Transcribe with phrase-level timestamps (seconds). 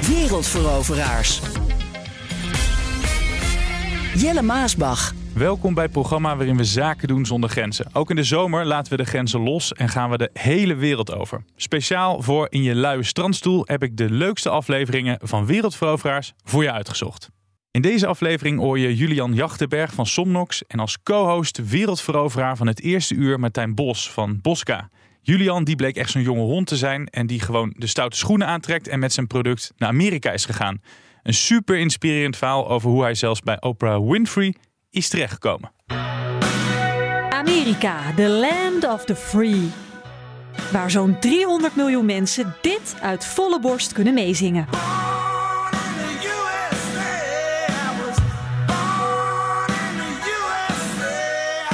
[0.00, 1.40] Wereldveroveraars.
[4.14, 5.14] Jelle Maasbach.
[5.34, 7.86] Welkom bij het programma waarin we zaken doen zonder grenzen.
[7.92, 11.14] Ook in de zomer laten we de grenzen los en gaan we de hele wereld
[11.14, 11.44] over.
[11.56, 16.72] Speciaal voor In je luie strandstoel heb ik de leukste afleveringen van Wereldveroveraars voor je
[16.72, 17.30] uitgezocht.
[17.70, 22.80] In deze aflevering hoor je Julian Jachtenberg van Somnox en als co-host wereldveroveraar van het
[22.80, 24.90] eerste uur Martijn Bos van Bosca.
[25.26, 28.46] Julian die bleek echt zo'n jonge hond te zijn en die gewoon de stoute schoenen
[28.46, 30.80] aantrekt en met zijn product naar Amerika is gegaan.
[31.22, 34.54] Een super inspirerend verhaal over hoe hij zelfs bij Oprah Winfrey
[34.90, 35.72] is terechtgekomen.
[37.30, 39.70] Amerika, the land of the free.
[40.72, 44.66] Waar zo'n 300 miljoen mensen dit uit volle borst kunnen meezingen.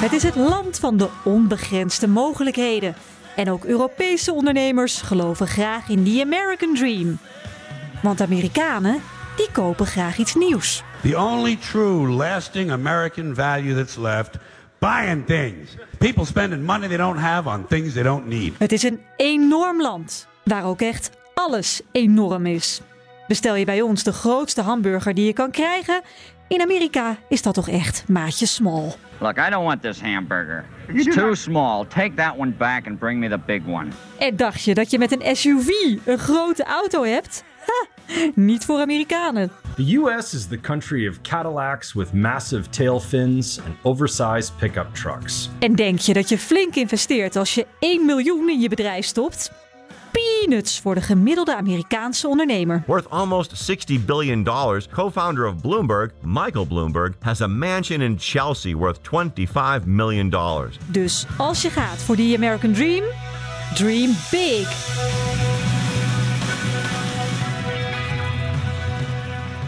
[0.00, 2.94] Het is het land van de onbegrensde mogelijkheden.
[3.36, 7.18] En ook Europese ondernemers geloven graag in the American Dream.
[8.02, 9.02] Want Amerikanen,
[9.36, 10.82] die kopen graag iets nieuws.
[11.02, 14.38] The only true lasting American value that's left
[14.78, 15.76] buying things.
[15.98, 18.54] People spending money they don't have on things they don't need.
[18.58, 22.80] Het is een enorm land, waar ook echt alles enorm is.
[23.28, 26.02] Bestel je bij ons de grootste hamburger die je kan krijgen,
[26.52, 28.92] in Amerika is dat toch echt maatje small.
[29.18, 30.64] Look, I don't want this hamburger.
[30.88, 31.86] It's too small.
[31.86, 33.88] Take that one back and bring me the big one.
[34.18, 35.68] En dacht je dat je met een SUV
[36.04, 37.44] een grote auto hebt?
[37.66, 37.86] Ha,
[38.34, 39.50] niet voor Amerikanen.
[39.76, 45.50] The US is the country of Cadillacs with massive tail fins and oversized pickup trucks.
[45.58, 49.52] En denk je dat je flink investeert als je 1 miljoen in je bedrijf stopt?
[50.12, 52.82] Peanuts voor de gemiddelde Amerikaanse ondernemer.
[52.86, 58.76] Worth almost 60 billion dollars, co-founder of Bloomberg, Michael Bloomberg, has a mansion in Chelsea
[58.76, 60.76] worth 25 million dollars.
[60.86, 63.04] Dus als je gaat voor die American Dream,
[63.74, 65.00] dream big.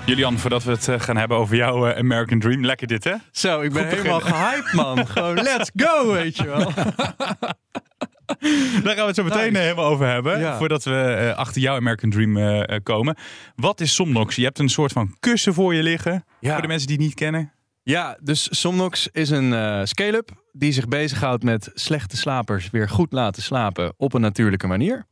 [0.06, 3.14] Julian, voordat we het eh, gaan hebben over jouw eh, American Dream, lekker dit hè?
[3.32, 5.06] Zo, ik ben Goed helemaal gehyped, man.
[5.06, 6.70] Gewoon, let's go, weet je wel.
[8.84, 9.58] Daar gaan we het zo meteen Nice.
[9.58, 10.38] eh, helemaal over hebben.
[10.40, 10.56] Ja.
[10.58, 13.16] Voordat we eh, achter jouw American Dream eh, komen.
[13.56, 14.36] Wat is Somnox?
[14.36, 16.24] Je hebt een soort van kussen voor je liggen.
[16.40, 16.52] Ja.
[16.52, 17.52] Voor de mensen die het niet kennen.
[17.82, 23.12] Ja, dus Somnox is een eh, scale-up die zich bezighoudt met slechte slapers weer goed
[23.12, 25.06] laten slapen op een natuurlijke manier.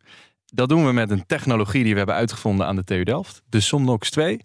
[0.54, 3.60] Dat doen we met een technologie die we hebben uitgevonden aan de TU Delft, de
[3.60, 4.40] Somnox 2.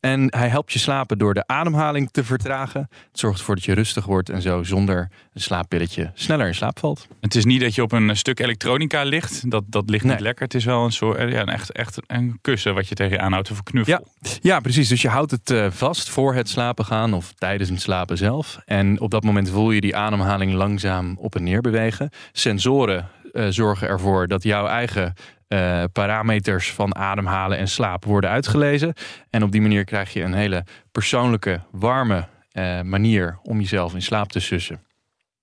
[0.00, 2.80] En hij helpt je slapen door de ademhaling te vertragen.
[2.90, 6.78] Het zorgt ervoor dat je rustig wordt en zo zonder een slaappilletje sneller in slaap
[6.78, 7.06] valt.
[7.20, 9.50] Het is niet dat je op een stuk elektronica ligt.
[9.50, 10.44] Dat, dat ligt niet lekker.
[10.44, 13.20] Het is wel een soort, ja, een echt, echt een kussen wat je tegen je
[13.20, 14.08] aanhoudt of een knuffel.
[14.20, 14.88] Ja, ja, precies.
[14.88, 18.58] Dus je houdt het eh, vast voor het slapen gaan of tijdens het slapen zelf.
[18.64, 22.10] En op dat moment voel je die ademhaling langzaam op en neer bewegen.
[22.32, 25.14] Sensoren eh, zorgen ervoor dat jouw eigen
[25.52, 28.94] eh, parameters van ademhalen en slaap worden uitgelezen.
[29.30, 34.02] En op die manier krijg je een hele persoonlijke, warme eh, manier om jezelf in
[34.02, 34.76] slaap te sussen.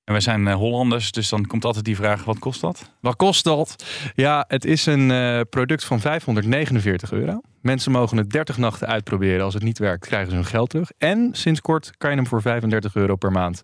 [0.04, 2.92] En wij zijn eh, Hollanders, dus dan komt altijd die vraag, wat kost dat?
[3.02, 3.86] Wat kost dat?
[4.16, 7.42] Ja, het is een product van 549 euro.
[7.62, 9.44] Mensen mogen het 30 nachten uitproberen.
[9.44, 10.92] Als het niet werkt, krijgen ze hun geld terug.
[10.98, 13.62] En sinds kort kan je hem voor 35 euro per maand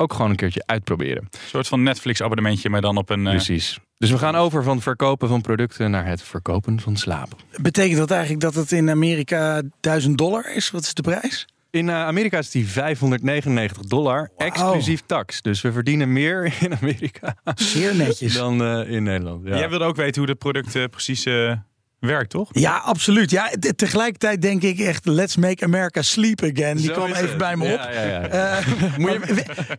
[0.00, 1.22] ook gewoon een keertje uitproberen.
[1.22, 3.26] Een soort van Netflix abonnementje, maar dan op een...
[3.26, 3.78] eh, Precies.
[3.98, 7.28] Dus we gaan over van verkopen van producten naar het verkopen van slaap.
[7.60, 10.70] Betekent dat eigenlijk dat het in Amerika 1000 dollar is?
[10.70, 11.46] Wat is de prijs?
[11.70, 15.42] In eh, Amerika is die 599 dollar, exclusief tax.
[15.42, 18.34] Dus we verdienen meer in Amerika Zeer netjes.
[18.34, 19.46] dan eh, in Nederland.
[19.46, 19.56] Ja.
[19.56, 21.52] Jij wilde ook weten hoe het product eh, precies eh,
[22.00, 22.48] werkt, toch?
[22.52, 23.30] Ja, absoluut.
[23.30, 26.76] Ja, te- tegelijkertijd denk ik echt, let's make America sleep again.
[26.76, 27.38] Die Zo kwam even het.
[27.38, 27.78] bij me op.
[27.78, 28.26] Ja, ja, ja.
[28.28, 28.66] Eh,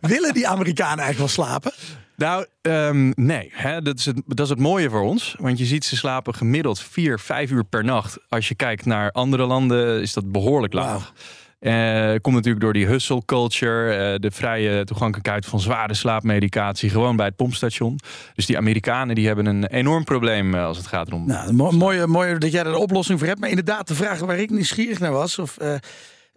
[0.00, 1.72] willen die Amerikanen eigenlijk wel slapen?
[2.16, 3.50] Nou, ehm, nee.
[3.52, 3.82] Hè?
[3.82, 5.34] Dat, is het, dat is het mooie voor ons.
[5.38, 8.18] Want je ziet ze slapen gemiddeld 4, 5 uur per nacht.
[8.28, 11.12] Als je kijkt naar andere landen is dat behoorlijk laag.
[11.60, 17.16] Eh, komt natuurlijk door die hustle culture, eh, de vrije toegankelijkheid van zware slaapmedicatie, gewoon
[17.16, 17.98] bij het pompstation.
[18.34, 21.26] Dus die Amerikanen die hebben een enorm probleem eh, als het gaat om.
[21.26, 23.40] Nou, mo- mooi, mooi dat jij er een oplossing voor hebt.
[23.40, 25.38] Maar inderdaad, de vraag waar ik nieuwsgierig naar was...
[25.38, 25.56] of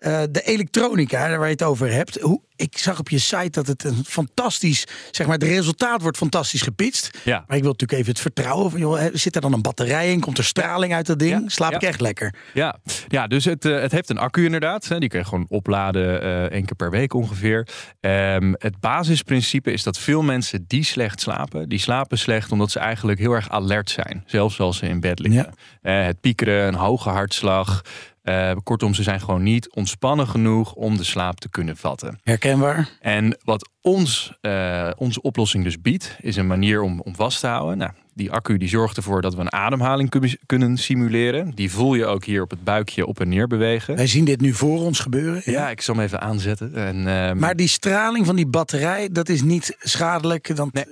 [0.03, 2.19] eh, de elektronica, waar je het over hebt.
[2.19, 4.87] Hoe, ik zag op je site dat het een fantastisch...
[5.11, 7.17] zeg maar, het resultaat wordt fantastisch gepitcht.
[7.23, 7.43] Ja.
[7.47, 8.71] Maar ik wil natuurlijk even het vertrouwen.
[8.71, 10.19] Van, joh, zit er dan een batterij in?
[10.19, 11.31] Komt er straling uit dat ding?
[11.41, 11.77] Ja, Slaap ja.
[11.77, 12.35] ik echt lekker?
[12.53, 12.75] Ja,
[13.07, 14.87] Ja, dus het, eh, het heeft een accu inderdaad.
[14.87, 14.99] hè.
[14.99, 17.67] Die kun je gewoon opladen eh één keer per week ongeveer.
[17.99, 22.79] Ehm, het basisprincipe is dat veel mensen die slecht slapen, die slapen slecht omdat ze
[22.79, 24.23] eigenlijk heel erg alert zijn.
[24.25, 25.53] Zelfs als ze in bed liggen.
[25.81, 27.81] Het piekeren, een hoge hartslag.
[28.23, 32.19] Eh, kortom, ze zijn gewoon niet ontspannen genoeg om de slaap te kunnen vatten.
[32.23, 32.89] Herkenbaar.
[32.99, 37.47] En wat ons, eh, onze oplossing dus biedt, is een manier om, om vast te
[37.47, 37.77] houden.
[37.77, 41.51] Nou, die accu die zorgt ervoor dat we een ademhaling kun- kunnen simuleren.
[41.55, 43.95] Die voel je ook hier op het buikje op en neer bewegen.
[43.95, 45.41] Wij zien dit nu voor ons gebeuren.
[45.45, 46.75] Ja, ik zal hem even aanzetten.
[46.75, 50.55] En, ehm, Maar die straling van die batterij, dat is niet schadelijk.
[50.55, 50.69] Dan...
[50.73, 50.85] Nee,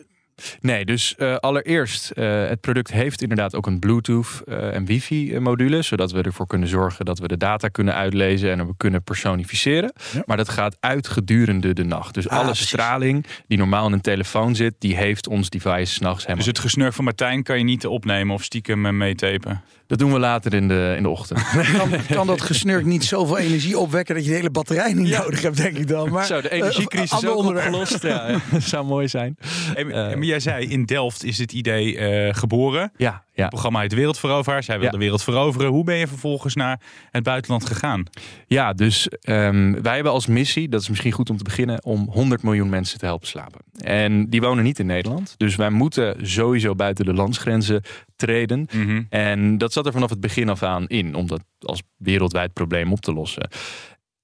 [0.86, 5.82] dus eh, allereerst, eh, het product heeft inderdaad ook een Bluetooth eh, en wifi module,
[5.82, 9.94] zodat we ervoor kunnen zorgen dat we de data kunnen uitlezen en we kunnen personificeren.
[10.26, 12.14] Maar dat gaat uit gedurende de nacht.
[12.14, 12.68] Dus Ah, alle precies.
[12.68, 16.38] straling die normaal in een telefoon zit, die heeft ons device s'nachts helemaal.
[16.38, 19.62] Dus het gesnurk van Martijn kan je niet opnemen of stiekem meetapen.
[19.92, 21.40] Dat doen we later in de, in de ochtend.
[21.78, 25.42] Kan, kan dat gesnurk niet zoveel energie opwekken dat je de hele batterij niet nodig
[25.42, 26.12] hebt, denk ik dan.
[26.12, 28.04] Maar, Zo, de eh, energiecrisis ander ook opgelost.
[28.04, 29.38] Ja, dat zou mooi zijn.
[29.76, 32.92] En, maar jij zei, in Delft is het idee eh, geboren.
[32.98, 33.48] Ja, ja.
[33.48, 34.66] Het programma heet Wereldveroveraars.
[34.66, 34.92] Jij wil Ja.
[34.92, 35.70] de wereld veroveren.
[35.70, 38.04] Hoe ben je vervolgens naar het buitenland gegaan?
[38.48, 42.08] Ja, dus ehm, wij hebben als missie, dat is misschien goed om te beginnen, om
[42.12, 43.60] 100 miljoen mensen te helpen slapen.
[43.78, 45.34] En die wonen niet in Nederland.
[45.38, 47.82] Dus wij moeten sowieso buiten de landsgrenzen
[48.16, 48.68] treden.
[48.74, 49.02] Mhm.
[49.10, 52.92] En dat zat er vanaf het begin af aan in, om dat als wereldwijd probleem
[52.92, 53.50] op te lossen.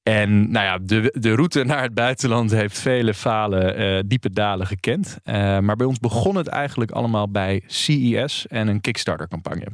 [0.08, 4.68] En nou ja, de, de route naar het buitenland heeft vele falen, eh, diepe dalen
[4.68, 5.18] gekend.
[5.24, 9.68] Eh, maar bij ons begon het eigenlijk allemaal bij CES en een Kickstarter-campagne.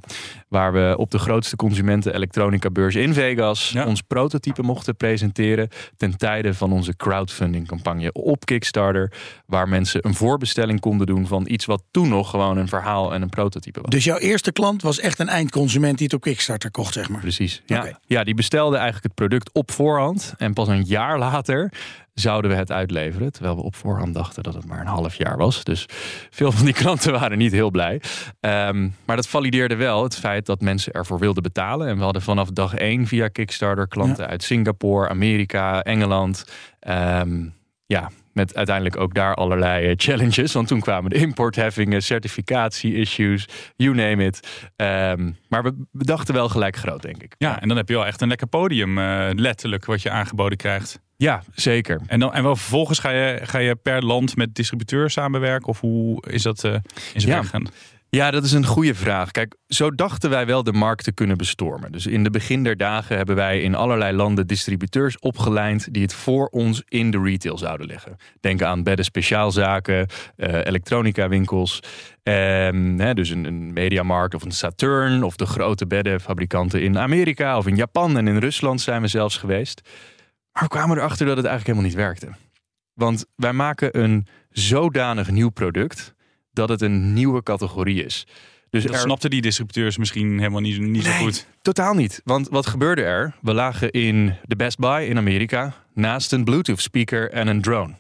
[0.48, 5.70] Waar we op de grootste consumenten elektronica beurs in Vegas ons prototype mochten presenteren.
[5.98, 9.12] Ten tijde van onze crowdfunding-campagne op Kickstarter.
[9.46, 13.22] Waar mensen een voorbestelling konden doen van iets wat toen nog gewoon een verhaal en
[13.22, 13.90] een prototype was.
[13.90, 17.22] Dus jouw eerste klant was echt een eindconsument die het op Kickstarter kocht, zeg maar.
[17.22, 17.62] Precies.
[17.66, 20.23] Ja, ja, die bestelde eigenlijk het product op voorhand.
[20.38, 21.72] En pas een jaar later
[22.14, 23.32] zouden we het uitleveren.
[23.32, 25.64] Terwijl we op voorhand dachten dat het maar een half jaar was.
[25.64, 25.86] Dus
[26.30, 28.02] veel van die klanten waren niet heel blij.
[28.40, 31.88] Ehm, maar dat valideerde wel het feit dat mensen ervoor wilden betalen.
[31.88, 36.46] En we hadden vanaf dag één via Kickstarter klanten uit Singapore, Amerika, Engeland.
[36.80, 37.46] Ehm,
[37.86, 40.54] ja, met uiteindelijk ook daar allerlei eh, challenges.
[40.54, 44.48] Want toen kwamen de importheffingen, certificatie-issues, you name it.
[44.76, 47.36] Ehm, maar we, dachten wel gelijk groot, denk ik.
[47.38, 50.58] Ja, en dan heb je wel echt een lekker podium, eh, letterlijk, wat je aangeboden
[50.58, 51.00] krijgt.
[51.18, 52.02] Ja, zeker.
[52.08, 55.68] En, dan, en wel vervolgens ga je, ga je per land met distributeurs samenwerken?
[55.68, 56.74] Of hoe is dat eh,
[57.14, 57.42] in zijn Ja.
[57.44, 57.68] gegaan?
[58.16, 59.32] Ja, dat is een goede vraag.
[59.32, 61.92] Kijk, zo dachten wij wel de markt te kunnen bestormen.
[61.92, 66.14] Dus in de begin der dagen hebben wij in allerlei landen distributeurs opgelijnd die het
[66.14, 68.16] voor ons in de retail zouden leggen.
[68.40, 71.80] Denk aan bedden speciaalzaken, eh elektronica winkels.
[72.24, 77.68] Ehm, dus een, een Mediamarkt of een Saturn of de grote beddenfabrikanten in Amerika of
[77.68, 79.82] in Japan en in Rusland zijn we zelfs geweest.
[80.52, 82.38] Maar we kwamen erachter dat het eigenlijk helemaal niet werkte.
[82.94, 86.14] Want wij maken een zodanig nieuw product
[86.54, 88.28] dat het een nieuwe categorie is.
[88.70, 91.48] Dus dat er- snapten die distributeurs misschien helemaal niet, niet zo goed.
[91.62, 92.22] Totaal niet.
[92.24, 93.36] Want wat gebeurde er?
[93.42, 97.94] We lagen in de Best Buy in Amerika naast een Bluetooth speaker en een drone.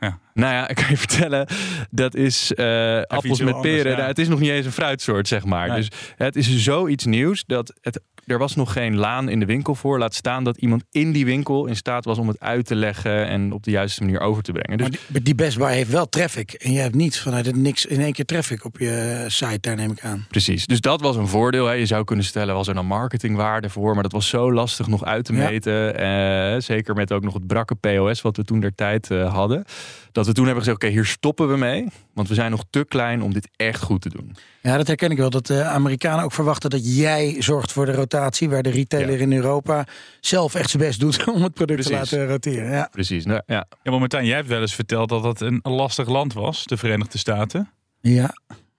[0.00, 1.46] Ja, Nou ja, ik kan je vertellen,
[1.90, 3.90] dat is eh, appels met anders, peren.
[3.90, 3.96] ja.
[3.96, 5.68] Nou, het is nog niet eens een fruitsoort, zeg maar.
[5.68, 5.76] Nee.
[5.76, 8.00] Dus het is zoiets nieuws dat het,
[8.30, 9.98] er was nog geen laan in de winkel voor.
[9.98, 13.26] Laat staan dat iemand in die winkel in staat was om het uit te leggen
[13.26, 14.78] en op de juiste manier over te brengen.
[14.78, 16.52] Dus Maar die, die Best Buy heeft wel traffic.
[16.52, 19.76] En je hebt niet vanuit het niks in één keer traffic op je site, daar
[19.76, 20.26] neem ik aan.
[20.28, 21.66] Precies, dus dat was een voordeel.
[21.66, 21.72] Hè.
[21.72, 23.94] Je zou kunnen stellen, was er dan marketingwaarde voor?
[23.94, 25.48] Maar dat was zo lastig nog uit te Ja.
[25.48, 25.96] meten.
[25.98, 29.64] Eh, zeker met ook nog het brakke POS wat we toen der tijd eh, hadden.
[30.12, 31.86] Dat we toen hebben gezegd, oké, hier stoppen we mee.
[32.14, 34.36] Want we zijn nog te klein om dit echt goed te doen.
[34.62, 35.30] Ja, dat herken ik wel.
[35.30, 38.18] Dat de Amerikanen ook verwachten dat jij zorgt voor de rotatie.
[38.48, 39.86] Waar de retailer in Europa
[40.20, 42.70] zelf echt zijn best doet om het product te laten roteren.
[42.70, 42.88] Ja.
[42.90, 43.66] Precies, nou, ja.
[43.82, 46.76] Ja, maar Martijn, jij hebt wel eens verteld dat dat een lastig land was, de
[46.76, 47.70] Verenigde Staten.
[48.00, 48.34] ja.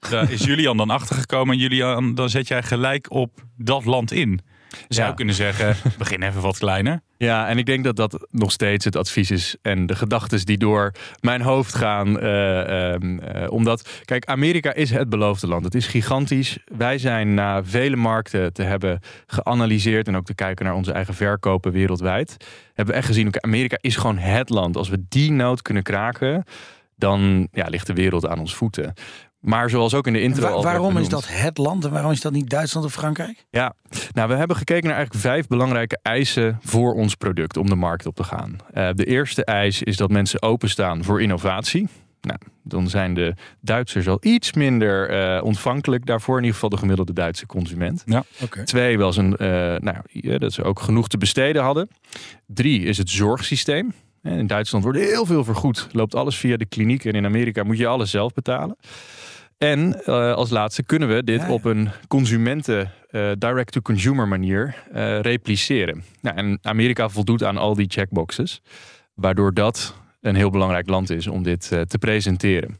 [0.10, 4.42] Daar is Julian dan achtergekomen en Julian, dan zet jij gelijk op dat land in.
[4.88, 5.14] Zou Ja.
[5.14, 7.02] kunnen zeggen, begin even wat kleiner.
[7.18, 10.58] Ja, en ik denk dat dat nog steeds het advies is en de gedachten die
[10.58, 12.20] door mijn hoofd gaan.
[12.20, 15.64] eh, ehm, eh, omdat, kijk, Amerika is het beloofde land.
[15.66, 16.58] Het is gigantisch.
[16.78, 21.14] Wij zijn na vele markten te hebben geanalyseerd en ook te kijken naar onze eigen
[21.14, 22.38] verkopen wereldwijd.
[22.74, 24.78] Hebben we echt gezien, Amerika is gewoon het land.
[24.78, 26.44] Als we die nood kunnen kraken,
[26.96, 28.94] dan ja, ligt de wereld aan ons voeten.
[29.42, 32.22] Maar zoals ook in de intro Wa- waarom is dat het land en waarom is
[32.22, 33.46] dat niet Duitsland of Frankrijk?
[33.50, 33.74] ja,
[34.14, 38.06] nou, we hebben gekeken naar eigenlijk vijf belangrijke eisen voor ons product om de markt
[38.06, 38.56] op te gaan.
[38.74, 41.88] Eh, de eerste eis is dat mensen openstaan voor innovatie.
[42.22, 46.36] Nou, dan zijn de Duitsers al iets minder eh, ontvankelijk daarvoor.
[46.36, 48.04] In ieder geval de gemiddelde Duitse consument.
[48.06, 48.24] Ja.
[48.42, 48.64] Oké.
[48.64, 51.88] Twee was een, eh, nou, ja, dat ze ook genoeg te besteden hadden.
[52.48, 53.94] Drie is het zorgsysteem.
[54.24, 55.88] In Duitsland wordt heel veel vergoed.
[55.92, 57.06] Loopt alles via de kliniek.
[57.06, 58.76] En in Amerika moet je alles zelf betalen.
[59.58, 61.54] En eh, als laatste kunnen we dit Ja, ja.
[61.54, 66.04] op een consumenten eh, direct-to-consumer manier eh, repliceren.
[66.22, 68.62] Nou, en Amerika voldoet aan al die checkboxes.
[69.14, 72.78] Waardoor dat een heel belangrijk land is om dit eh, te presenteren.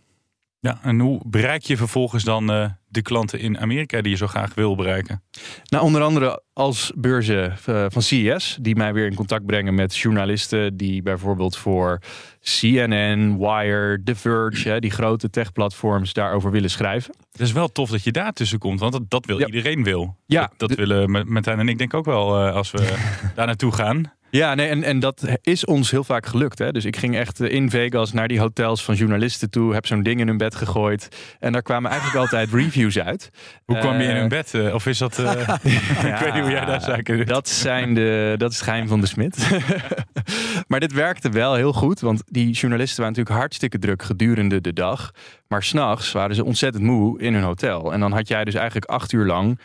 [0.60, 4.28] Ja, en hoe bereik je vervolgens dan eh, de klanten in Amerika die je zo
[4.28, 5.24] graag wil bereiken?
[5.70, 9.96] Nou, onder andere als beurzen eh, van CES, die mij weer in contact brengen met
[9.98, 12.00] journalisten die bijvoorbeeld voor
[12.60, 17.14] CNN, Wire, The Verge, hè, die grote techplatforms daarover willen schrijven.
[17.32, 19.46] Het is wel tof dat je daar tussen komt, want dat, dat wil Ja.
[19.46, 20.18] iedereen wil.
[20.26, 22.94] Ja, dat, dat willen Ma- Martijn en ik denk ook wel eh, als we
[23.36, 24.14] daar naartoe gaan.
[24.32, 26.60] Ja, nee, en, en dat is ons heel vaak gelukt.
[26.60, 26.72] Hè?
[26.72, 30.04] Dus ik ging echt eh, in Vegas naar die hotels van journalisten toe, heb zo'n
[30.04, 31.08] ding in hun bed gegooid.
[31.40, 33.30] En daar kwamen eigenlijk altijd reviews uit.
[33.66, 34.54] Hoe kwam je in Eh, hun bed?
[34.54, 35.20] eh, of is dat...
[35.20, 35.32] eh,
[36.14, 37.28] ik weet niet hoe jij daar zaken doet.
[37.28, 39.50] Dat, zijn de, dat is het geheim van de smid.
[40.68, 42.00] maar dit werkte wel heel goed.
[42.00, 45.12] Want die journalisten waren natuurlijk hartstikke druk gedurende de dag.
[45.48, 47.94] Maar s'nachts waren ze ontzettend moe in hun hotel.
[47.94, 49.60] En dan had jij dus eigenlijk acht uur lang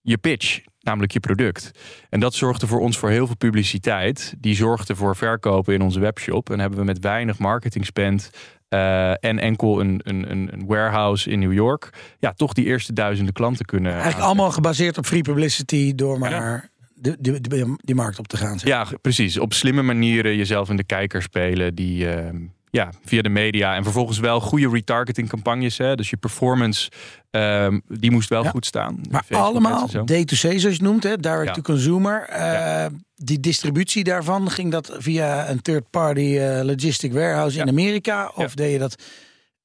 [0.00, 0.60] je pitch.
[0.82, 1.70] Namelijk je product.
[2.10, 4.34] En dat zorgde voor ons voor heel veel publiciteit.
[4.38, 6.50] Die zorgde voor verkopen in onze webshop.
[6.50, 8.30] En hebben we met weinig marketing spend.
[8.68, 11.90] eh, en enkel een, een, een warehouse in New York.
[12.18, 13.92] Ja, toch die eerste duizenden klanten kunnen.
[13.92, 18.36] Eigenlijk allemaal gebaseerd op free publicity door maar de, de, de- die markt op te
[18.36, 18.58] gaan.
[18.58, 18.68] zeg.
[18.68, 19.38] Ja, precies.
[19.38, 21.74] Op slimme manieren jezelf in de kijker spelen.
[21.74, 22.36] Die ehm,
[22.72, 23.74] ja, via de media.
[23.74, 25.78] En vervolgens wel goede retargeting campagnes.
[25.78, 25.94] Hè?
[25.94, 26.90] Dus je performance,
[27.30, 28.50] ehm, die moest wel Ja.
[28.50, 29.00] goed staan.
[29.10, 30.14] Maar Facebook allemaal ads en zo.
[30.14, 31.52] D2C zoals je het noemt, hè, direct Ja.
[31.52, 32.22] to consumer.
[32.28, 38.32] Eh, Die distributie daarvan, ging dat via een third party eh, logistic warehouse in Amerika?
[38.34, 39.02] Of deed je dat,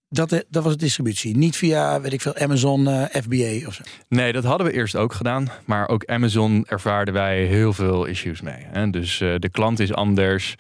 [0.10, 3.84] dat, eh, dat was de distributie, niet via, weet ik veel, Amazon FBA of zo?
[4.10, 5.48] Nee, dat hadden we eerst ook gedaan.
[5.66, 8.66] Maar ook Amazon ervaarden wij heel veel issues mee.
[8.66, 8.90] Hè?
[8.90, 10.56] Dus de klant is anders.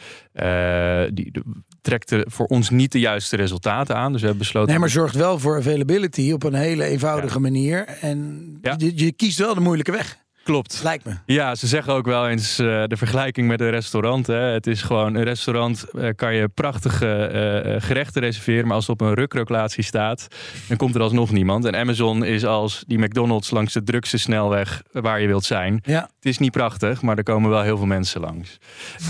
[1.13, 1.43] Die de-
[1.81, 4.11] trekte voor ons niet de juiste resultaten aan.
[4.11, 4.69] Dus we hebben besloten...
[4.69, 7.85] Nee, maar zorgt wel voor availability op een hele eenvoudige manier.
[8.01, 10.25] En je, je kiest wel de moeilijke weg.
[10.47, 10.79] Klopt.
[10.83, 11.13] Lijkt me.
[11.25, 14.27] Ja, ze zeggen ook wel eens eh, de vergelijking met een restaurant.
[14.27, 14.33] Hè.
[14.35, 18.87] Het is gewoon een restaurant eh, kan je prachtige eh, eh, gerechten reserveren, maar als
[18.87, 20.27] het op een rukroklatie staat,
[20.67, 21.65] dan komt er alsnog niemand.
[21.65, 25.79] En Amazon is als die McDonald's langs de drukste snelweg waar je wilt zijn.
[25.83, 26.01] Ja.
[26.01, 28.57] Het is niet prachtig, maar er komen wel heel veel mensen langs.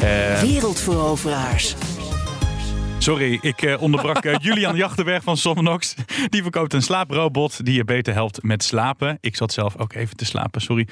[0.02, 1.76] Eh, Wereldveroveraars.
[3.08, 5.96] Sorry, ik eh, onderbrak eh, Julian Jachtenberg van Somnox.
[6.30, 9.18] Die verkoopt een slaaprobot die je beter helpt met slapen.
[9.22, 10.88] Ik zat zelf ook even te slapen, sorry.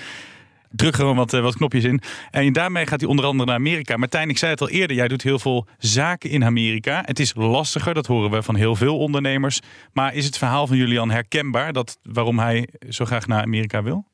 [0.69, 2.01] Druk gewoon wat, eh, wat knopjes in.
[2.31, 3.97] En daarmee gaat hij onder andere naar Amerika.
[3.97, 7.01] Martijn, ik zei het al eerder, jij doet heel veel zaken in Amerika.
[7.05, 9.59] Het is lastiger, dat horen we van heel veel ondernemers.
[9.93, 11.73] Maar is het verhaal van Julian herkenbaar?
[11.73, 14.05] Dat, waarom hij zo graag naar Amerika wil?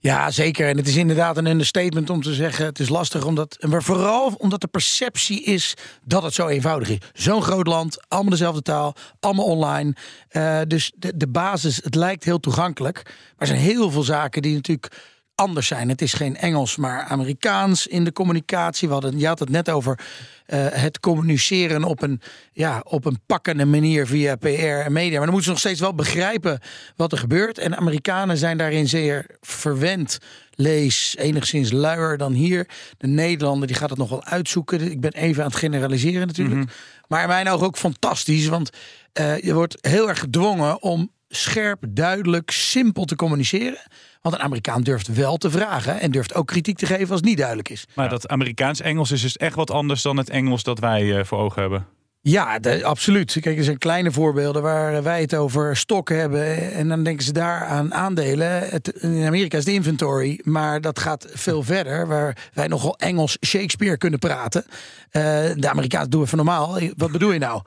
[0.00, 0.68] Ja, zeker.
[0.68, 4.34] En het is inderdaad een understatement om te zeggen: het is lastig omdat, maar vooral
[4.38, 6.98] omdat de perceptie is dat het zo eenvoudig is.
[7.12, 9.94] Zo'n groot land, allemaal dezelfde taal, allemaal online.
[10.28, 14.42] Eh, dus de, de basis, het lijkt heel toegankelijk, maar er zijn heel veel zaken
[14.42, 15.88] die natuurlijk anders zijn.
[15.88, 18.88] Het is geen Engels, maar Amerikaans in de communicatie.
[18.88, 19.98] We hadden, je had het net over
[20.46, 22.20] eh, het communiceren op een,
[22.52, 25.16] ja, op een pakkende manier via PR en media.
[25.16, 26.60] Maar dan moeten ze nog steeds wel begrijpen
[26.96, 27.58] wat er gebeurt.
[27.58, 30.18] En Amerikanen zijn daarin zeer verwend.
[30.50, 32.68] Lees enigszins luier dan hier.
[32.98, 34.90] De Nederlander die gaat het nog wel uitzoeken.
[34.90, 36.70] Ik ben even aan het generaliseren natuurlijk.
[37.08, 38.46] Maar in mijn ogen ook fantastisch.
[38.46, 38.70] Want
[39.12, 43.78] eh, je wordt heel erg gedwongen om scherp, duidelijk, simpel te communiceren.
[44.22, 47.24] Want een Amerikaan durft wel te vragen en durft ook kritiek te geven als het
[47.28, 47.84] niet duidelijk is.
[47.94, 51.38] Maar dat Amerikaans-Engels is dus echt wat anders dan het Engels dat wij eh, voor
[51.38, 51.86] ogen hebben.
[52.20, 53.36] Ja, de- absoluut.
[53.40, 56.72] Kijk, er zijn kleine voorbeelden waar wij het over stokken hebben.
[56.72, 58.68] En dan denken ze daar aan aandelen.
[58.68, 62.06] Het, in Amerika is de inventory, maar dat gaat veel verder.
[62.06, 64.64] Waar wij nogal Engels Shakespeare kunnen praten.
[65.10, 65.22] Eh,
[65.54, 66.78] de Amerikaans doen even normaal.
[66.96, 67.62] Wat bedoel je nou?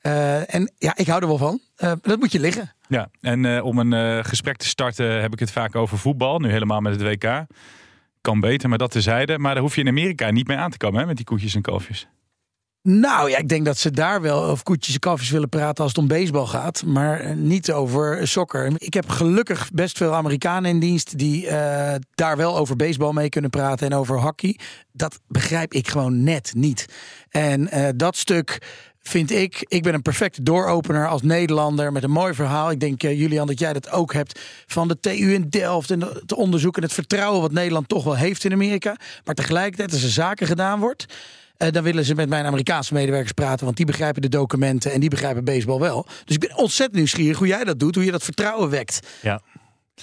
[0.00, 1.60] Eh, en ja, ik hou er wel van.
[2.02, 2.72] Dat moet je liggen.
[2.94, 6.38] Ja, en eh, om een eh, gesprek te starten heb ik het vaak over voetbal.
[6.38, 7.46] Nu helemaal met het WK.
[8.20, 9.38] Kan beter, maar dat tezijde.
[9.38, 11.54] Maar daar hoef je in Amerika niet mee aan te komen hè, met die koetjes
[11.54, 12.08] en kalfjes.
[12.82, 15.92] Nou ja, ik denk dat ze daar wel over koetjes en kalfjes willen praten als
[15.92, 16.84] het om baseball gaat.
[16.84, 18.72] Maar eh, niet over sokker.
[18.76, 21.46] Ik heb gelukkig best veel Amerikanen in dienst die
[22.14, 24.58] daar wel over baseball mee kunnen praten en over hockey.
[24.92, 26.86] Dat begrijp ik gewoon net niet.
[27.28, 28.58] En dat stuk
[29.08, 32.70] vind ik, ik ben een perfecte dooropener als Nederlander met een mooi verhaal.
[32.70, 36.00] Ik denk, eh, Julian, dat jij dat ook hebt van de TU in Delft en
[36.00, 38.96] het onderzoek en het vertrouwen wat Nederland toch wel heeft in Amerika.
[39.24, 41.06] Maar tegelijkertijd, als er zaken gedaan wordt,
[41.56, 45.00] eh, dan willen ze met mijn Amerikaanse medewerkers praten, want die begrijpen de documenten en
[45.00, 46.06] die begrijpen baseball wel.
[46.24, 48.98] Dus ik ben ontzettend nieuwsgierig hoe jij dat doet, hoe je dat vertrouwen wekt.
[49.22, 49.40] Ja.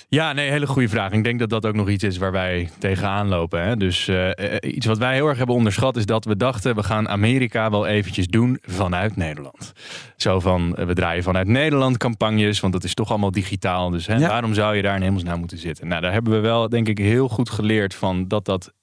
[0.08, 1.12] Ja, nee, hele goede vraag.
[1.12, 3.64] Ik denk dat dat ook nog iets is waar wij tegenaan lopen.
[3.64, 3.78] Hè?
[3.78, 6.76] Dus eh, eh, iets wat wij heel erg hebben onderschat is dat we dachten...
[6.76, 9.74] we gaan Amerika wel eventjes doen vanuit Nederland.
[10.16, 12.60] Zo van, eh, we draaien vanuit Nederland campagnes...
[12.60, 13.90] want dat is toch allemaal digitaal.
[13.90, 14.28] Dus hè, Ja.
[14.28, 15.88] waarom zou je daar in hemelsnaam moeten zitten?
[15.88, 18.28] Nou, daar hebben we wel, denk ik, heel goed geleerd van...
[18.28, 18.74] dat dat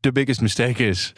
[0.00, 1.12] de biggest mistake is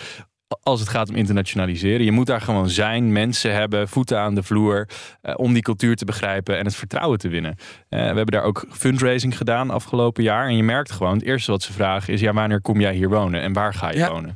[0.62, 2.04] als het gaat om internationaliseren.
[2.04, 4.88] Je moet daar gewoon zijn, mensen hebben, voeten aan de vloer...
[5.22, 7.54] eh, om die cultuur te begrijpen en het vertrouwen te winnen.
[7.88, 10.46] Eh, we hebben daar ook fundraising gedaan afgelopen jaar.
[10.46, 12.20] En je merkt gewoon, het eerste wat ze vragen is...
[12.20, 14.10] ja, wanneer kom jij hier wonen en waar ga je Ja.
[14.10, 14.34] wonen?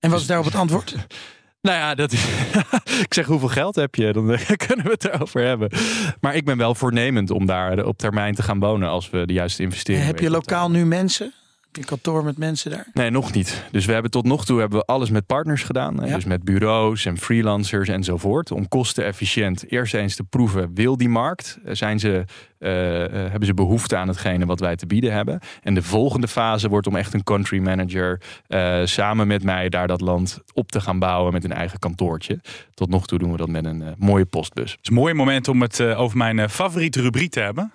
[0.00, 0.94] En wat is daarop het antwoord?
[1.62, 2.24] Nou ja, dat is,
[3.06, 4.12] ik zeg hoeveel geld heb je?
[4.12, 4.26] Dan
[4.66, 5.70] kunnen we het erover hebben.
[6.20, 8.88] Maar ik ben wel voornemend om daar op termijn te gaan wonen...
[8.88, 11.32] als we de juiste investeringen Heb je lokaal nu mensen?
[11.72, 12.86] Een kantoor met mensen daar?
[12.94, 13.64] Nee, nog niet.
[13.70, 16.00] Dus we hebben tot nog toe hebben we alles met partners gedaan.
[16.04, 16.14] Ja.
[16.14, 18.50] Dus met bureaus en freelancers enzovoort.
[18.50, 21.58] Om kostenefficiënt eerst eens te proeven, wil die markt?
[21.64, 22.24] Eh, Zijn ze,
[22.58, 25.40] eh, eh, hebben ze behoefte aan hetgene wat wij te bieden hebben?
[25.62, 29.86] En de volgende fase wordt om echt een country manager eh, samen met mij daar
[29.86, 32.40] dat land op te gaan bouwen met een eigen kantoortje.
[32.74, 34.70] Tot nog toe doen we dat met een mooie postbus.
[34.70, 37.72] Het is een mooi moment om het over mijn favoriete rubriek te hebben.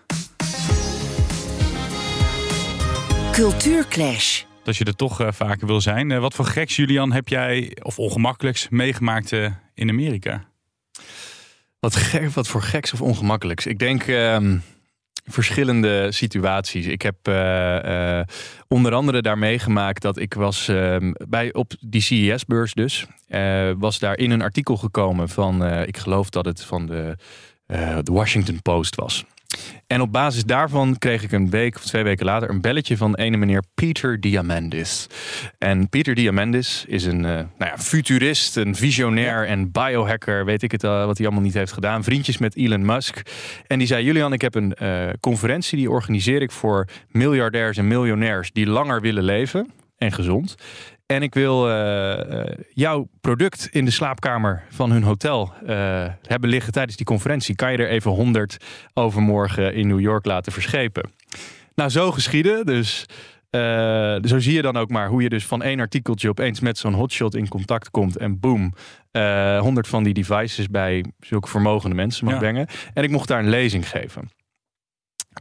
[3.38, 4.44] Cultuurclash.
[4.64, 6.12] Dat je er toch eh, vaker wil zijn.
[6.12, 10.44] Eh, wat voor geks, Julian, heb jij, of ongemakkelijks, meegemaakt eh, in Amerika?
[11.80, 13.66] Wat, gek, wat voor geks of ongemakkelijks.
[13.66, 14.58] Ik denk ehm,
[15.26, 16.86] verschillende situaties.
[16.86, 18.26] Ik heb eh, eh,
[18.68, 23.06] onder andere daar meegemaakt dat ik was ehm, bij op die CES-beurs dus.
[23.28, 27.16] eh, was daar in een artikel gekomen van, eh, ik geloof dat het van de,
[27.66, 29.26] eh, de Washington Post was.
[29.88, 33.16] En op basis daarvan kreeg ik een week of twee weken later een belletje van
[33.16, 35.08] ene meneer Peter Diamandis.
[35.58, 40.72] En Peter Diamandis is een eh, nou ja, futurist, een visionair en biohacker, weet ik
[40.72, 42.04] het al, wat hij allemaal niet heeft gedaan.
[42.04, 43.22] Vriendjes met Elon Musk.
[43.68, 47.88] En die zei: Julian, ik heb een eh, conferentie die organiseer ik voor miljardairs en
[47.88, 50.56] miljonairs die langer willen leven en gezond.
[51.08, 56.50] En ik wil eh, eh, jouw product in de slaapkamer van hun hotel eh, hebben
[56.50, 57.56] liggen tijdens die conferentie.
[57.56, 58.58] Kan je er even 100
[58.94, 61.12] overmorgen in New York laten verschepen?
[61.76, 62.66] Nou, zo geschieden.
[62.66, 63.06] Dus
[64.30, 66.94] zo zie je dan ook maar hoe je dus van één artikeltje opeens met zo'n
[66.94, 68.18] hotshot in contact komt.
[68.18, 68.74] En boom,
[69.12, 72.40] eh 100 van die devices bij zulke vermogende mensen mag Ja.
[72.40, 72.68] brengen.
[72.94, 74.30] En ik mocht daar een lezing geven.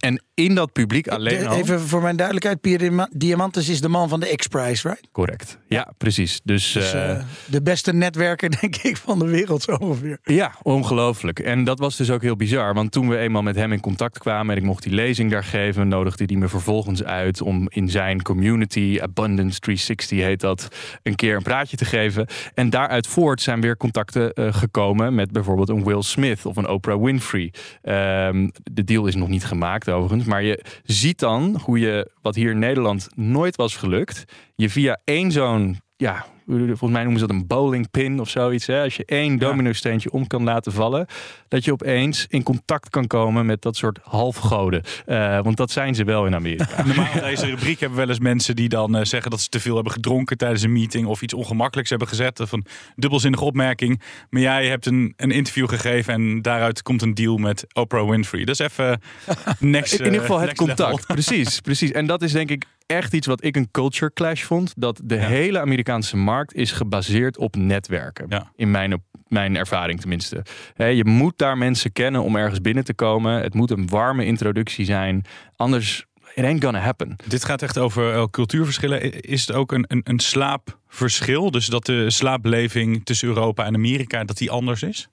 [0.01, 1.57] En in dat publiek alleen De- al...
[1.57, 5.09] even voor mijn duidelijkheid, Pierre Diama- Diamantis is de man van de X-Prize, right?
[5.13, 5.59] Correct.
[5.69, 6.41] Ja, precies.
[6.45, 10.19] Dus, Dus, eh, eh, de beste netwerker, denk ik, van de wereld zo ongeveer.
[10.23, 11.39] Ja, ongelooflijk.
[11.39, 12.75] En dat was dus ook heel bizar.
[12.75, 15.45] Want toen we eenmaal met hem in contact kwamen en ik mocht die lezing daar
[15.45, 20.69] geven, nodigde hij me vervolgens uit om in zijn community, Abundance 360 heet dat,
[21.03, 22.27] een keer een praatje te geven.
[22.55, 26.69] En daaruit voort zijn weer contacten eh, gekomen met bijvoorbeeld een Will Smith of een
[26.69, 27.53] Oprah Winfrey.
[27.83, 32.35] Ehm, de deal is nog niet gemaakt overigens, maar je ziet dan hoe je, wat
[32.35, 37.27] hier in Nederland nooit was gelukt, je via één zo'n ja, volgens mij noemen ze
[37.27, 38.67] dat een bowlingpin of zoiets.
[38.67, 38.83] Hè?
[38.83, 41.07] Als je één domino-steentje om kan laten vallen,
[41.49, 44.83] dat je opeens in contact kan komen met dat soort halfgoden.
[45.07, 46.83] Eh, want dat zijn ze wel in Amerika.
[46.87, 49.49] Normaal in deze rubriek hebben we wel eens mensen die dan eh, zeggen dat ze
[49.49, 52.41] te veel hebben gedronken tijdens een meeting of iets ongemakkelijks hebben gezet.
[52.41, 54.03] Of een dubbelzinnige opmerking.
[54.31, 58.45] Maar jij hebt een, een interview gegeven en daaruit komt een deal met Oprah Winfrey.
[58.45, 59.01] Dat is even
[59.59, 59.93] next.
[59.93, 60.75] in ieder geval eh, het level.
[60.75, 61.07] contact.
[61.07, 61.91] Precies, precies.
[61.91, 64.73] En dat is denk ik echt iets wat ik een culture clash vond.
[64.77, 68.45] Dat de hele Amerikaanse markt is gebaseerd op netwerken.
[68.55, 70.45] In mijn, mijn ervaring tenminste.
[70.77, 73.43] Je moet daar mensen kennen om ergens binnen te komen.
[73.43, 75.25] Het moet een warme introductie zijn.
[75.57, 77.17] Anders, it ain't gonna happen.
[77.27, 79.21] Dit gaat echt over eh, cultuurverschillen.
[79.21, 81.51] Is het ook een, een, een slaapverschil?
[81.51, 85.09] Dus dat de slaapbeleving tussen Europa en Amerika dat die anders is?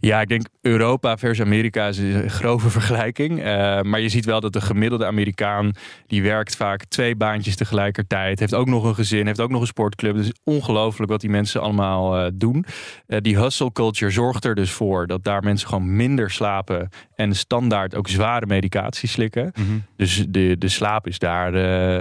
[0.00, 3.42] Ja, ik denk Europa versus Amerika is een grove vergelijking.
[3.42, 5.72] Eh, maar je ziet wel dat de gemiddelde Amerikaan...
[6.06, 8.38] die werkt vaak twee baantjes tegelijkertijd.
[8.38, 10.14] Heeft ook nog een gezin, heeft ook nog een sportclub.
[10.14, 12.64] Dus ongelooflijk wat die mensen allemaal eh, doen.
[13.06, 15.06] Eh, die hustle culture zorgt er dus voor...
[15.06, 16.88] dat daar mensen gewoon minder slapen...
[17.14, 19.52] en standaard ook zware medicatie slikken.
[19.96, 21.52] Dus de, de slaap is daar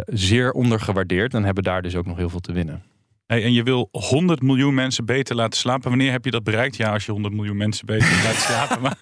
[0.06, 1.34] zeer ondergewaardeerd...
[1.34, 2.84] en hebben daar dus ook nog heel veel te winnen.
[3.28, 5.90] Hey, en je wil 100 miljoen mensen beter laten slapen.
[5.90, 6.76] Wanneer heb je dat bereikt?
[6.76, 8.82] Ja, als je 100 miljoen mensen beter laat slapen.
[8.82, 8.98] Maar...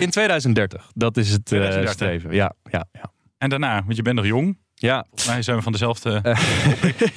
[0.00, 1.92] In 2030, dat is het eh, 2030.
[1.92, 2.34] streven.
[2.34, 3.12] Ja, ja, ja.
[3.38, 4.58] En daarna, want je bent nog jong.
[4.82, 5.04] Ja.
[5.08, 6.20] Volgens mij zijn we van dezelfde,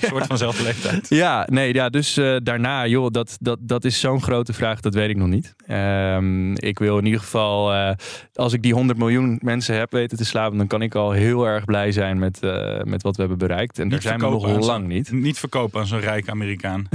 [0.01, 1.09] soort van dezelfde leeftijd.
[1.09, 4.93] Ja, nee, ja, dus eh, daarna, joh, dat, dat, dat is zo'n grote vraag, dat
[4.93, 5.55] weet ik nog niet.
[5.67, 7.91] Ehm, ik wil in ieder geval, eh,
[8.33, 11.47] als ik die 100 miljoen mensen heb weten te slapen, dan kan ik al heel
[11.47, 13.79] erg blij zijn met, eh, met wat we hebben bereikt.
[13.79, 15.11] En daar zijn we nog lang niet.
[15.11, 16.87] Niet verkopen aan zo'n rijke Amerikaan.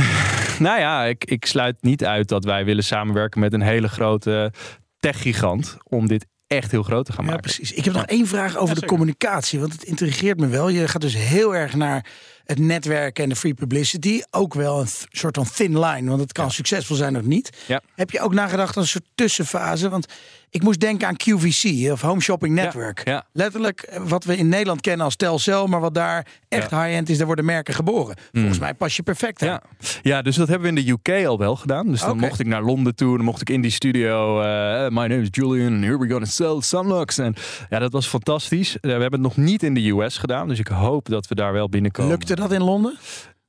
[0.59, 4.53] Nou ja, ik, ik sluit niet uit dat wij willen samenwerken met een hele grote
[4.99, 6.27] techgigant om dit
[6.57, 7.45] echt heel groot te gaan Ja, maken.
[7.53, 7.73] precies.
[7.73, 10.69] Ik heb nog één vraag over de communicatie, want het intrigeert me wel.
[10.69, 12.07] Je gaat dus heel erg naar
[12.45, 14.23] het netwerken en de free publicity.
[14.31, 17.51] Ook wel een soort van thin line, want het kan succesvol zijn of niet.
[17.67, 17.81] Ja.
[17.95, 19.89] Heb je ook nagedacht aan een soort tussenfase?
[19.89, 20.07] Want
[20.51, 23.03] ik moest denken aan QVC, of Home Shopping Network.
[23.05, 23.25] ja.
[23.33, 27.17] Letterlijk eh, wat we in Nederland kennen als Telcel, maar wat daar echt high-end is,
[27.19, 28.17] daar worden merken geboren.
[28.33, 29.49] Volgens mij pas je perfect aan.
[29.49, 29.63] Ja.
[30.03, 31.87] ja, dus dat hebben we in de UK al wel gedaan.
[31.87, 33.17] Dus dan mocht ik naar Londen toe.
[33.17, 34.41] Dan mocht ik in die studio.
[34.41, 34.47] eh,
[34.89, 35.73] my name is Julian.
[35.73, 37.19] and Here we gonna sell Sunlux.
[37.19, 37.35] En
[37.69, 38.75] ja, dat was fantastisch.
[38.75, 40.49] Eh, we hebben het nog niet in de US gedaan.
[40.49, 42.11] Dus ik hoop dat we daar wel binnenkomen.
[42.11, 42.99] Lukte dat in Londen?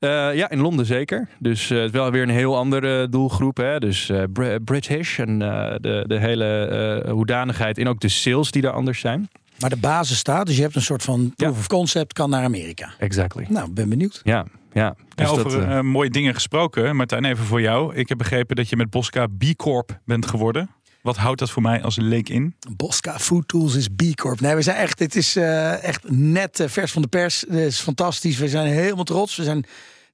[0.02, 1.28] Eh, ja, in Londen zeker.
[1.38, 3.56] Dus eh, het is wel weer een heel andere doelgroep.
[3.56, 3.78] Hè?
[3.78, 6.64] Dus eh, Br- British en eh, de, de hele
[7.04, 7.78] eh, hoedanigheid.
[7.78, 9.28] En ook de sales die daar anders zijn.
[9.58, 12.44] Maar de basis staat, dus je hebt een soort van proof of concept, kan naar
[12.44, 12.90] Amerika.
[12.98, 13.46] Exactly.
[13.48, 14.20] Nou, ben benieuwd.
[14.24, 14.82] Ja, ja.
[14.84, 16.96] Ja, Dus over dat, mooie dingen gesproken.
[16.96, 17.94] Martijn, even voor jou.
[17.94, 20.70] Ik heb begrepen dat je met Bosca B Corp bent geworden.
[21.02, 22.54] Wat houdt dat voor mij als leek in?
[22.76, 24.40] Bosca Food Tools is B Corp.
[24.40, 27.44] Nee, we zijn echt, dit is eh, echt net vers van de pers.
[27.48, 28.38] Dit is fantastisch.
[28.38, 29.36] We zijn helemaal trots.
[29.36, 29.64] We zijn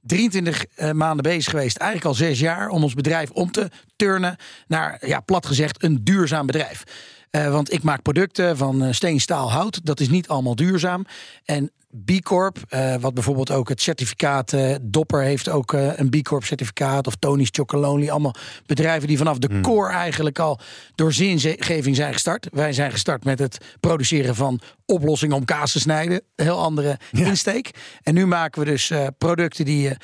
[0.02, 4.36] 23 eh, maanden bezig geweest, eigenlijk al zes jaar, om ons bedrijf om te turnen
[4.66, 6.84] naar, ja, plat gezegd, een duurzaam bedrijf.
[7.30, 9.80] Eh, want ik maak producten van eh, steen, staal, hout.
[9.84, 11.04] Dat is niet allemaal duurzaam.
[11.44, 11.70] En
[12.04, 16.44] B Corp, eh, wat bijvoorbeeld ook het certificaat, eh, Dopper heeft ook een B Corp
[16.44, 18.34] certificaat, of Tony's Chocolonely, allemaal
[18.66, 20.60] bedrijven die vanaf de core eigenlijk al
[20.94, 22.48] door zingeving zijn gestart.
[22.52, 27.70] Wij zijn gestart met het produceren van oplossingen om kaas te snijden, heel andere insteek.
[28.02, 29.96] En nu maken we dus producten die.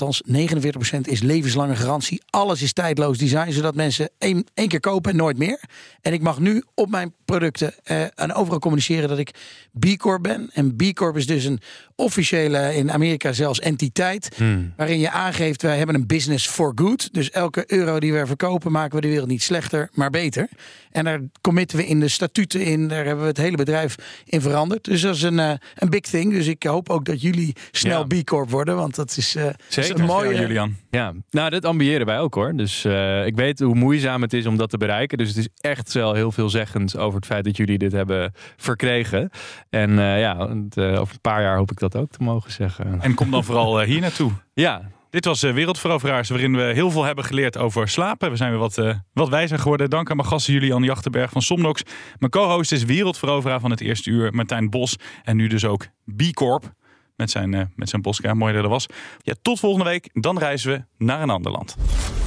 [0.00, 2.22] Althans, 49% is levenslange garantie.
[2.30, 5.60] Alles is tijdloos design, zodat mensen één, één keer kopen en nooit meer.
[6.00, 9.30] En ik mag nu op mijn producten eh, en overal communiceren dat ik
[9.78, 10.50] B Corp ben.
[10.52, 11.60] En B Corp is dus een
[11.96, 14.30] officiële, in Amerika zelfs, entiteit.
[14.36, 14.72] Hmm.
[14.76, 17.12] Waarin je aangeeft, wij hebben een business for good.
[17.12, 20.48] Dus elke euro die we verkopen, maken we de wereld niet slechter, maar beter.
[20.90, 22.88] En daar committen we in de statuten in.
[22.88, 24.84] Daar hebben we het hele bedrijf in veranderd.
[24.84, 26.32] Dus dat is een, eh, een big thing.
[26.32, 28.20] Dus ik hoop ook dat jullie snel Ja.
[28.20, 28.76] B Corp worden.
[28.76, 30.00] Want dat is, eh, dat is Zeker.
[30.00, 30.34] een mooie...
[30.34, 30.76] Julian.
[30.90, 32.56] Ja, nou, dat ambiëren wij ook hoor.
[32.56, 35.18] Dus eh, ik weet hoe moeizaam het is om dat te bereiken.
[35.18, 39.30] Dus het is echt wel heel veelzeggend over het feit dat jullie dit hebben verkregen.
[39.70, 43.00] En eh, ja, het, over een paar jaar hoop ik dat ook te mogen zeggen.
[43.00, 44.30] En kom dan vooral eh, hier naartoe.
[44.54, 48.30] Ja, Dit was eh, Wereldveroveraars, waarin we heel veel hebben geleerd over slapen.
[48.30, 49.90] We zijn weer wat, eh, wat wijzer geworden.
[49.90, 51.82] Dank aan mijn gasten Julian Jachtenberg van Somnox.
[52.18, 54.96] Mijn co-host is Wereldveroveraar van het eerste uur, Martijn Bos.
[55.22, 56.72] En nu dus ook B Corp
[57.16, 58.34] met zijn, eh, met zijn Bosca.
[58.34, 58.86] Mooi dat er was.
[59.18, 60.08] Ja, tot volgende week.
[60.12, 61.76] Dan reizen we naar een ander land.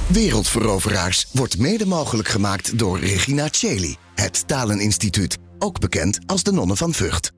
[0.06, 6.76] Wereldveroveraars wordt mede mogelijk gemaakt door Regina Cheli, het Taleninstituut, ook bekend als de Nonnen
[6.76, 7.37] van Vught.